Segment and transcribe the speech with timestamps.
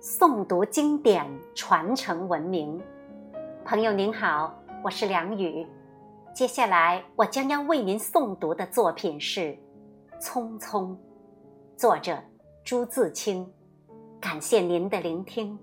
[0.00, 2.80] 诵读经典，传承文明。
[3.66, 5.66] 朋友您好，我是梁宇。
[6.34, 9.40] 接下来我将要为您诵读的作品是
[10.18, 10.86] 《匆匆》，
[11.76, 12.18] 作者
[12.64, 13.46] 朱自清。
[14.18, 15.58] 感谢您的聆听。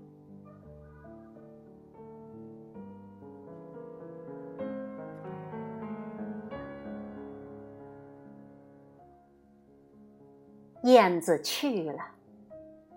[10.84, 12.17] 燕子去了。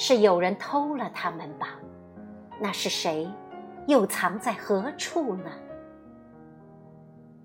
[0.00, 1.76] 是有人偷了他们吧？
[2.60, 3.28] 那是谁？
[3.88, 5.50] 又藏在何处呢？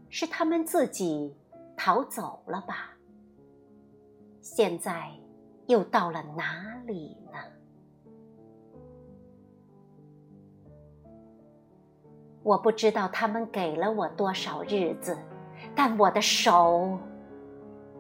[0.08, 1.36] 是他们自己
[1.76, 2.92] 逃走了吧？
[4.40, 5.10] 现在
[5.66, 7.40] 又到了哪里呢？
[12.44, 15.18] 我不知道他们给了我多少日子，
[15.74, 17.00] 但我的手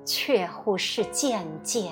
[0.05, 1.91] 却乎是渐渐。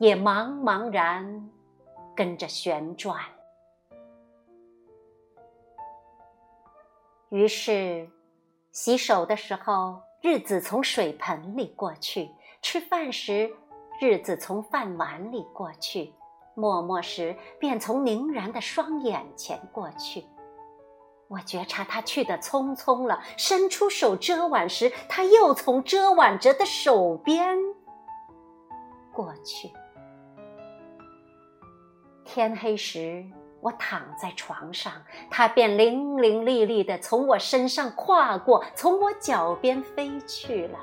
[0.00, 1.50] 也茫茫然
[2.16, 3.20] 跟着旋转，
[7.28, 8.08] 于是
[8.72, 12.30] 洗手的时候，日子从水盆里过去；
[12.62, 13.54] 吃饭时，
[14.00, 16.10] 日子从饭碗里过去；
[16.54, 20.24] 默默时，便从凝然的双眼前过去。
[21.28, 27.54] 我觉察他去的匆匆了，伸出手遮挽时，他又从遮挽着的手边
[29.12, 29.70] 过去。
[32.32, 33.26] 天黑时，
[33.60, 34.92] 我躺在床上，
[35.28, 40.78] 它便伶伶俐俐地从我身上跨过，从我脚边飞去了。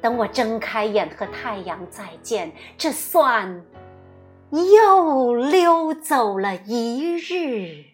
[0.00, 3.64] 等我睁开眼和太阳再见，这算
[4.52, 7.86] 又溜走了一日。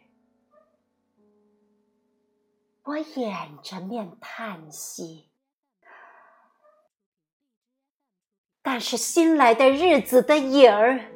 [2.84, 5.30] 我掩着面叹息，
[8.60, 11.15] 但是新来的日子的影儿。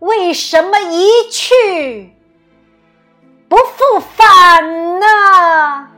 [0.00, 2.14] 为什么一去
[3.48, 5.95] 不复返呢？